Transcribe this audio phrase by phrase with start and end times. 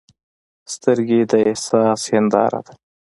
[0.73, 2.73] سترګې د احساس هنداره ده